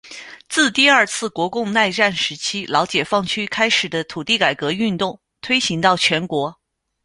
[0.49, 6.59] 自第二次国共内战时期老解放区开始的土地改革运动推行到全国。